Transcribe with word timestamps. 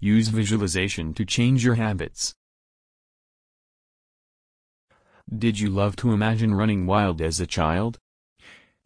Use 0.00 0.28
visualization 0.28 1.12
to 1.14 1.24
change 1.24 1.64
your 1.64 1.74
habits. 1.74 2.32
Did 5.28 5.58
you 5.58 5.70
love 5.70 5.96
to 5.96 6.12
imagine 6.12 6.54
running 6.54 6.86
wild 6.86 7.20
as 7.20 7.40
a 7.40 7.48
child? 7.48 7.98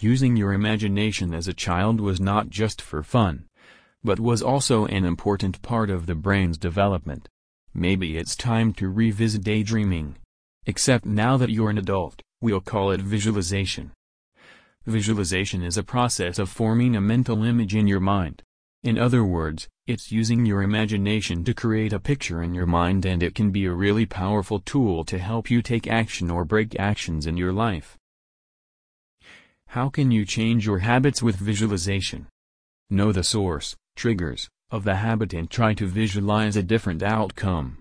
Using 0.00 0.38
your 0.38 0.54
imagination 0.54 1.34
as 1.34 1.46
a 1.46 1.52
child 1.52 2.00
was 2.00 2.18
not 2.18 2.48
just 2.48 2.80
for 2.80 3.02
fun, 3.02 3.44
but 4.02 4.20
was 4.20 4.40
also 4.40 4.86
an 4.86 5.04
important 5.04 5.60
part 5.60 5.90
of 5.90 6.06
the 6.06 6.14
brain's 6.14 6.56
development. 6.56 7.28
Maybe 7.74 8.16
it's 8.16 8.34
time 8.34 8.72
to 8.74 8.88
revisit 8.88 9.44
daydreaming. 9.44 10.16
Except 10.64 11.04
now 11.04 11.36
that 11.36 11.50
you're 11.50 11.68
an 11.68 11.76
adult, 11.76 12.22
we'll 12.40 12.62
call 12.62 12.90
it 12.90 13.02
visualization. 13.02 13.92
Visualization 14.86 15.62
is 15.62 15.76
a 15.76 15.82
process 15.82 16.38
of 16.38 16.48
forming 16.48 16.96
a 16.96 17.02
mental 17.02 17.44
image 17.44 17.74
in 17.74 17.86
your 17.86 18.00
mind. 18.00 18.42
In 18.82 18.98
other 18.98 19.22
words, 19.22 19.68
it's 19.92 20.10
using 20.10 20.46
your 20.46 20.62
imagination 20.62 21.44
to 21.44 21.52
create 21.52 21.92
a 21.92 22.00
picture 22.00 22.42
in 22.42 22.54
your 22.54 22.64
mind 22.64 23.04
and 23.04 23.22
it 23.22 23.34
can 23.34 23.50
be 23.50 23.66
a 23.66 23.72
really 23.72 24.06
powerful 24.06 24.58
tool 24.58 25.04
to 25.04 25.18
help 25.18 25.50
you 25.50 25.60
take 25.60 25.86
action 25.86 26.30
or 26.30 26.46
break 26.46 26.80
actions 26.80 27.26
in 27.26 27.36
your 27.36 27.52
life. 27.52 27.98
How 29.66 29.90
can 29.90 30.10
you 30.10 30.24
change 30.24 30.64
your 30.64 30.78
habits 30.78 31.22
with 31.22 31.36
visualization? 31.36 32.26
Know 32.88 33.12
the 33.12 33.22
source, 33.22 33.76
triggers, 33.94 34.48
of 34.70 34.84
the 34.84 34.96
habit 34.96 35.34
and 35.34 35.50
try 35.50 35.74
to 35.74 35.86
visualize 35.86 36.56
a 36.56 36.62
different 36.62 37.02
outcome. 37.02 37.76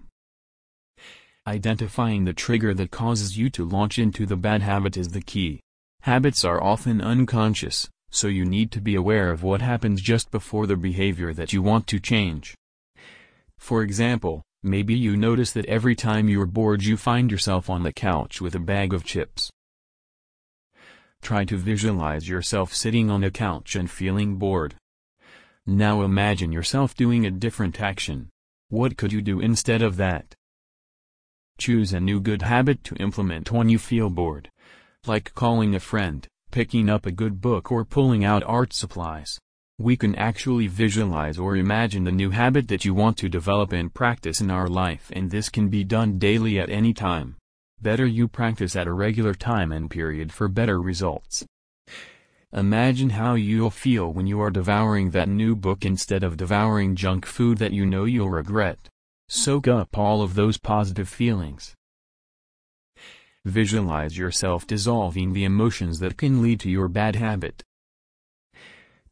Identifying 1.47 2.25
the 2.25 2.33
trigger 2.33 2.73
that 2.73 2.91
causes 2.91 3.37
you 3.37 3.49
to 3.51 3.63
launch 3.63 3.97
into 3.97 4.25
the 4.25 4.35
bad 4.35 4.61
habit 4.61 4.97
is 4.97 5.07
the 5.07 5.21
key. 5.21 5.61
Habits 6.01 6.43
are 6.43 6.61
often 6.61 6.99
unconscious, 6.99 7.89
so 8.11 8.27
you 8.27 8.45
need 8.45 8.71
to 8.71 8.81
be 8.81 8.93
aware 8.93 9.31
of 9.31 9.41
what 9.41 9.61
happens 9.61 10.01
just 10.01 10.29
before 10.29 10.67
the 10.67 10.75
behavior 10.75 11.33
that 11.33 11.53
you 11.53 11.61
want 11.61 11.87
to 11.87 11.99
change. 11.99 12.55
For 13.57 13.81
example, 13.81 14.43
maybe 14.61 14.93
you 14.93 15.15
notice 15.15 15.51
that 15.53 15.65
every 15.65 15.95
time 15.95 16.27
you're 16.27 16.45
bored 16.45 16.83
you 16.83 16.97
find 16.97 17.31
yourself 17.31 17.69
on 17.69 17.83
the 17.83 17.93
couch 17.93 18.41
with 18.41 18.53
a 18.53 18.59
bag 18.59 18.93
of 18.93 19.05
chips. 19.05 19.49
Try 21.21 21.45
to 21.45 21.57
visualize 21.57 22.27
yourself 22.27 22.73
sitting 22.73 23.09
on 23.09 23.23
a 23.23 23.31
couch 23.31 23.75
and 23.75 23.89
feeling 23.89 24.35
bored. 24.35 24.75
Now 25.65 26.01
imagine 26.01 26.51
yourself 26.51 26.95
doing 26.95 27.25
a 27.25 27.31
different 27.31 27.79
action. 27.79 28.29
What 28.69 28.97
could 28.97 29.13
you 29.13 29.21
do 29.21 29.39
instead 29.39 29.81
of 29.81 29.97
that? 29.97 30.33
Choose 31.59 31.93
a 31.93 31.99
new 31.99 32.19
good 32.19 32.41
habit 32.41 32.83
to 32.85 32.95
implement 32.95 33.51
when 33.51 33.69
you 33.69 33.77
feel 33.77 34.09
bored. 34.09 34.49
Like 35.05 35.35
calling 35.35 35.75
a 35.75 35.79
friend, 35.79 36.27
picking 36.51 36.89
up 36.89 37.05
a 37.05 37.11
good 37.11 37.41
book 37.41 37.71
or 37.71 37.83
pulling 37.85 38.23
out 38.23 38.43
art 38.45 38.73
supplies. 38.73 39.39
We 39.79 39.97
can 39.97 40.13
actually 40.15 40.67
visualize 40.67 41.39
or 41.39 41.55
imagine 41.55 42.03
the 42.03 42.11
new 42.11 42.29
habit 42.29 42.67
that 42.67 42.85
you 42.85 42.93
want 42.93 43.17
to 43.17 43.29
develop 43.29 43.71
and 43.71 43.93
practice 43.93 44.41
in 44.41 44.51
our 44.51 44.67
life 44.67 45.09
and 45.13 45.31
this 45.31 45.49
can 45.49 45.69
be 45.69 45.83
done 45.83 46.19
daily 46.19 46.59
at 46.59 46.69
any 46.69 46.93
time. 46.93 47.37
Better 47.81 48.05
you 48.05 48.27
practice 48.27 48.75
at 48.75 48.85
a 48.85 48.93
regular 48.93 49.33
time 49.33 49.71
and 49.71 49.89
period 49.89 50.31
for 50.31 50.47
better 50.47 50.79
results. 50.79 51.45
Imagine 52.53 53.11
how 53.11 53.35
you'll 53.35 53.69
feel 53.69 54.11
when 54.11 54.27
you 54.27 54.41
are 54.41 54.51
devouring 54.51 55.11
that 55.11 55.29
new 55.29 55.55
book 55.55 55.85
instead 55.85 56.21
of 56.21 56.35
devouring 56.35 56.95
junk 56.95 57.25
food 57.25 57.57
that 57.59 57.71
you 57.71 57.85
know 57.85 58.03
you'll 58.03 58.29
regret. 58.29 58.77
Soak 59.29 59.69
up 59.69 59.97
all 59.97 60.21
of 60.21 60.35
those 60.35 60.57
positive 60.57 61.07
feelings. 61.07 61.73
Visualize 63.45 64.19
yourself 64.19 64.67
dissolving 64.67 65.33
the 65.33 65.45
emotions 65.45 65.97
that 65.99 66.15
can 66.15 66.43
lead 66.43 66.59
to 66.59 66.69
your 66.69 66.87
bad 66.87 67.15
habit. 67.15 67.63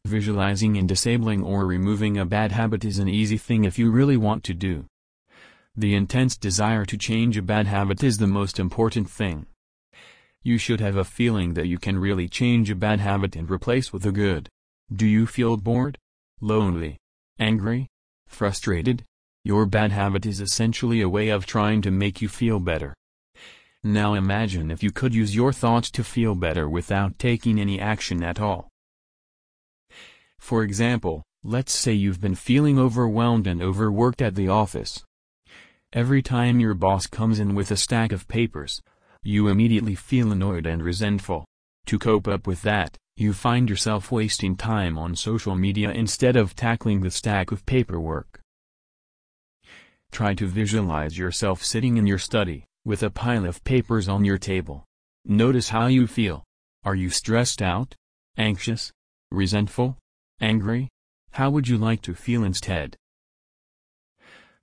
Visualizing 0.06 0.76
and 0.76 0.88
disabling 0.88 1.42
or 1.42 1.66
removing 1.66 2.16
a 2.16 2.24
bad 2.24 2.52
habit 2.52 2.84
is 2.84 3.00
an 3.00 3.08
easy 3.08 3.36
thing 3.36 3.64
if 3.64 3.76
you 3.76 3.90
really 3.90 4.16
want 4.16 4.44
to 4.44 4.54
do. 4.54 4.86
The 5.76 5.96
intense 5.96 6.36
desire 6.36 6.84
to 6.84 6.96
change 6.96 7.36
a 7.36 7.42
bad 7.42 7.66
habit 7.66 8.04
is 8.04 8.18
the 8.18 8.28
most 8.28 8.60
important 8.60 9.10
thing. 9.10 9.46
You 10.44 10.58
should 10.58 10.80
have 10.80 10.96
a 10.96 11.04
feeling 11.04 11.54
that 11.54 11.66
you 11.66 11.78
can 11.78 11.98
really 11.98 12.28
change 12.28 12.70
a 12.70 12.76
bad 12.76 13.00
habit 13.00 13.34
and 13.34 13.50
replace 13.50 13.92
with 13.92 14.06
a 14.06 14.12
good. 14.12 14.48
Do 14.94 15.06
you 15.06 15.26
feel 15.26 15.56
bored? 15.56 15.98
Lonely? 16.40 16.98
Angry? 17.40 17.88
Frustrated? 18.28 19.02
Your 19.44 19.66
bad 19.66 19.90
habit 19.90 20.24
is 20.24 20.40
essentially 20.40 21.00
a 21.00 21.08
way 21.08 21.30
of 21.30 21.46
trying 21.46 21.82
to 21.82 21.90
make 21.90 22.22
you 22.22 22.28
feel 22.28 22.60
better. 22.60 22.94
Now 23.82 24.12
imagine 24.12 24.70
if 24.70 24.82
you 24.82 24.90
could 24.90 25.14
use 25.14 25.34
your 25.34 25.52
thoughts 25.54 25.90
to 25.92 26.04
feel 26.04 26.34
better 26.34 26.68
without 26.68 27.18
taking 27.18 27.58
any 27.58 27.80
action 27.80 28.22
at 28.22 28.38
all. 28.38 28.68
For 30.38 30.62
example, 30.62 31.22
let's 31.42 31.72
say 31.72 31.92
you've 31.92 32.20
been 32.20 32.34
feeling 32.34 32.78
overwhelmed 32.78 33.46
and 33.46 33.62
overworked 33.62 34.20
at 34.20 34.34
the 34.34 34.48
office. 34.48 35.02
Every 35.94 36.20
time 36.20 36.60
your 36.60 36.74
boss 36.74 37.06
comes 37.06 37.40
in 37.40 37.54
with 37.54 37.70
a 37.70 37.76
stack 37.76 38.12
of 38.12 38.28
papers, 38.28 38.82
you 39.22 39.48
immediately 39.48 39.94
feel 39.94 40.30
annoyed 40.30 40.66
and 40.66 40.82
resentful. 40.82 41.46
To 41.86 41.98
cope 41.98 42.28
up 42.28 42.46
with 42.46 42.60
that, 42.62 42.96
you 43.16 43.32
find 43.32 43.68
yourself 43.68 44.12
wasting 44.12 44.56
time 44.56 44.98
on 44.98 45.16
social 45.16 45.56
media 45.56 45.90
instead 45.90 46.36
of 46.36 46.54
tackling 46.54 47.00
the 47.00 47.10
stack 47.10 47.50
of 47.50 47.64
paperwork. 47.64 48.40
Try 50.12 50.34
to 50.34 50.46
visualize 50.46 51.16
yourself 51.16 51.64
sitting 51.64 51.96
in 51.96 52.06
your 52.06 52.18
study, 52.18 52.64
with 52.84 53.02
a 53.02 53.10
pile 53.10 53.44
of 53.44 53.62
papers 53.64 54.08
on 54.08 54.24
your 54.24 54.38
table. 54.38 54.84
Notice 55.24 55.68
how 55.68 55.86
you 55.86 56.06
feel. 56.06 56.44
Are 56.84 56.94
you 56.94 57.10
stressed 57.10 57.60
out? 57.60 57.94
Anxious? 58.36 58.90
Resentful? 59.30 59.98
Angry? 60.40 60.88
How 61.32 61.50
would 61.50 61.68
you 61.68 61.76
like 61.76 62.02
to 62.02 62.14
feel 62.14 62.42
instead? 62.42 62.96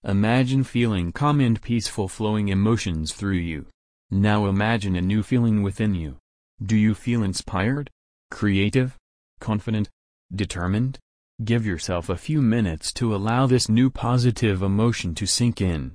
Imagine 0.03 0.63
feeling 0.63 1.11
calm 1.11 1.39
and 1.39 1.61
peaceful 1.61 2.07
flowing 2.07 2.49
emotions 2.49 3.13
through 3.13 3.37
you. 3.37 3.67
Now 4.09 4.47
imagine 4.47 4.95
a 4.95 5.01
new 5.01 5.21
feeling 5.21 5.63
within 5.63 5.93
you. 5.93 6.17
Do 6.63 6.75
you 6.75 6.95
feel 6.95 7.23
inspired? 7.23 7.89
Creative? 8.31 8.95
Confident? 9.39 9.89
Determined? 10.33 10.97
Give 11.43 11.65
yourself 11.65 12.09
a 12.09 12.17
few 12.17 12.41
minutes 12.41 12.91
to 12.93 13.13
allow 13.13 13.45
this 13.45 13.69
new 13.69 13.89
positive 13.89 14.63
emotion 14.63 15.13
to 15.15 15.27
sink 15.27 15.61
in. 15.61 15.93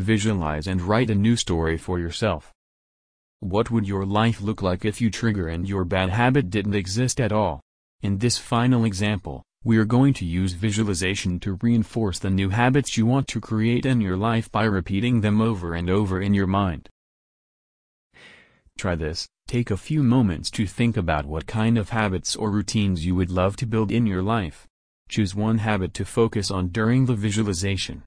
Visualize 0.00 0.66
and 0.66 0.80
write 0.80 1.10
a 1.10 1.14
new 1.14 1.36
story 1.36 1.76
for 1.76 1.98
yourself. 1.98 2.54
What 3.40 3.70
would 3.70 3.86
your 3.86 4.06
life 4.06 4.40
look 4.40 4.62
like 4.62 4.86
if 4.86 4.98
you 4.98 5.10
trigger 5.10 5.46
and 5.46 5.68
your 5.68 5.84
bad 5.84 6.08
habit 6.08 6.48
didn't 6.48 6.74
exist 6.74 7.20
at 7.20 7.32
all? 7.32 7.60
In 8.00 8.16
this 8.16 8.38
final 8.38 8.86
example, 8.86 9.42
we 9.62 9.76
are 9.76 9.84
going 9.84 10.14
to 10.14 10.24
use 10.24 10.54
visualization 10.54 11.38
to 11.40 11.58
reinforce 11.60 12.18
the 12.18 12.30
new 12.30 12.48
habits 12.48 12.96
you 12.96 13.04
want 13.04 13.28
to 13.28 13.42
create 13.42 13.84
in 13.84 14.00
your 14.00 14.16
life 14.16 14.50
by 14.50 14.64
repeating 14.64 15.20
them 15.20 15.42
over 15.42 15.74
and 15.74 15.90
over 15.90 16.22
in 16.22 16.32
your 16.32 16.46
mind. 16.46 16.88
Try 18.78 18.94
this, 18.94 19.28
take 19.46 19.70
a 19.70 19.76
few 19.76 20.02
moments 20.02 20.50
to 20.52 20.66
think 20.66 20.96
about 20.96 21.26
what 21.26 21.46
kind 21.46 21.76
of 21.76 21.90
habits 21.90 22.34
or 22.34 22.50
routines 22.50 23.04
you 23.04 23.14
would 23.16 23.30
love 23.30 23.54
to 23.56 23.66
build 23.66 23.92
in 23.92 24.06
your 24.06 24.22
life. 24.22 24.66
Choose 25.10 25.34
one 25.34 25.58
habit 25.58 25.92
to 25.92 26.06
focus 26.06 26.50
on 26.50 26.68
during 26.68 27.04
the 27.04 27.14
visualization. 27.14 28.02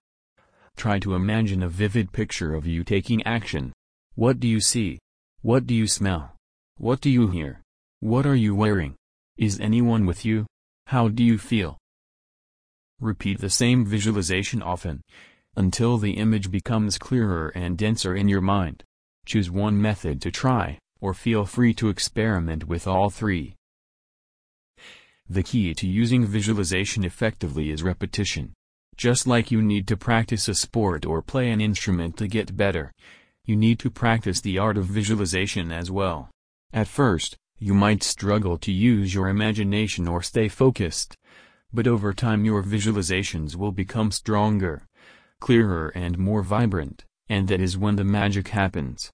Try 0.78 1.00
to 1.00 1.16
imagine 1.16 1.64
a 1.64 1.70
vivid 1.70 2.12
picture 2.12 2.54
of 2.56 2.68
you 2.68 2.84
taking 2.84 3.24
action. 3.24 3.74
What 4.16 4.40
do 4.40 4.48
you 4.48 4.60
see? 4.60 5.00
What 5.42 5.66
do 5.66 5.74
you 5.74 5.88
smell? 5.88 6.36
What 6.78 7.02
do 7.02 7.10
you 7.10 7.28
hear? 7.28 7.62
What 8.00 8.26
are 8.26 8.36
you 8.36 8.56
wearing? 8.56 8.96
Is 9.38 9.60
anyone 9.60 10.06
with 10.06 10.26
you? 10.26 10.46
How 10.88 11.08
do 11.08 11.24
you 11.24 11.38
feel? 11.38 11.78
Repeat 13.00 13.40
the 13.40 13.50
same 13.50 13.86
visualization 13.86 14.62
often, 14.62 15.02
until 15.56 15.98
the 15.98 16.14
image 16.14 16.52
becomes 16.52 16.98
clearer 16.98 17.50
and 17.56 17.78
denser 17.78 18.16
in 18.16 18.28
your 18.28 18.42
mind. 18.42 18.84
Choose 19.26 19.50
one 19.50 19.82
method 19.82 20.22
to 20.22 20.32
try, 20.32 20.80
or 21.00 21.14
feel 21.14 21.46
free 21.46 21.74
to 21.76 21.90
experiment 21.90 22.68
with 22.68 22.88
all 22.88 23.10
three. 23.10 23.56
The 25.30 25.44
key 25.44 25.74
to 25.74 25.88
using 25.88 26.26
visualization 26.26 27.04
effectively 27.04 27.70
is 27.70 27.84
repetition. 27.84 28.54
Just 28.98 29.26
like 29.26 29.52
you 29.52 29.62
need 29.62 29.88
to 29.88 29.98
practice 29.98 30.48
a 30.48 30.54
sport 30.54 31.06
or 31.06 31.22
play 31.22 31.50
an 31.50 31.62
instrument 31.62 32.18
to 32.18 32.28
get 32.28 32.56
better, 32.56 32.92
you 33.46 33.56
need 33.56 33.80
to 33.80 33.90
practice 33.90 34.40
the 34.40 34.58
art 34.58 34.78
of 34.78 34.86
visualization 34.86 35.72
as 35.72 35.90
well. 35.90 36.30
At 36.72 36.88
first, 36.88 37.36
you 37.60 37.74
might 37.74 38.04
struggle 38.04 38.58
to 38.60 38.72
use 38.72 39.14
your 39.14 39.28
imagination 39.30 40.08
or 40.08 40.22
stay 40.22 40.48
focused. 40.48 41.16
But 41.74 41.88
over 41.88 42.14
time 42.14 42.46
your 42.46 42.64
visualizations 42.64 43.56
will 43.56 43.72
become 43.72 44.12
stronger, 44.12 44.86
clearer 45.40 45.92
and 45.96 46.18
more 46.18 46.44
vibrant, 46.44 47.04
and 47.28 47.48
that 47.48 47.60
is 47.60 47.78
when 47.78 47.96
the 47.96 48.04
magic 48.04 48.50
happens. 48.50 49.12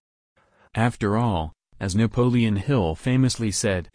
After 0.75 1.15
all, 1.17 1.53
as 1.79 1.95
Napoleon 1.95 2.57
Hill 2.57 2.95
famously 2.95 3.49
said, 3.49 3.89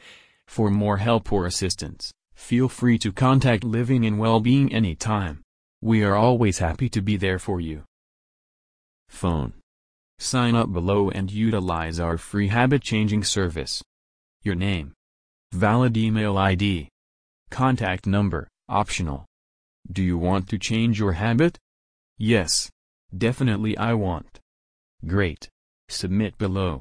for 0.47 0.71
more 0.71 0.97
help 0.97 1.31
or 1.31 1.47
assistance, 1.47 2.11
feel 2.35 2.69
free 2.69 2.99
to 2.99 3.13
contact 3.13 3.65
Living 3.65 4.07
and 4.07 4.19
Wellbeing 4.19 4.73
anytime. 4.73 5.44
We 5.85 6.03
are 6.03 6.15
always 6.15 6.61
happy 6.61 6.89
to 6.89 7.03
be 7.03 7.19
there 7.19 7.39
for 7.39 7.61
you. 7.61 7.83
Phone. 9.11 9.53
Sign 10.19 10.55
up 10.55 10.73
below 10.73 11.11
and 11.11 11.31
utilize 11.31 12.01
our 12.01 12.17
free 12.17 12.49
habit-changing 12.49 13.23
service. 13.25 13.83
Your 14.43 14.55
name. 14.55 14.95
Valid 15.53 15.99
email 15.99 16.39
ID. 16.39 16.89
Contact 17.51 18.07
number, 18.07 18.49
optional. 18.67 19.27
Do 19.93 20.03
you 20.03 20.17
want 20.17 20.49
to 20.49 20.59
change 20.59 20.99
your 20.99 21.13
habit? 21.13 21.59
Yes. 22.17 22.71
Definitely 23.15 23.77
I 23.77 23.93
want. 23.93 24.41
Great. 25.07 25.51
Submit 25.91 26.39
below. 26.39 26.81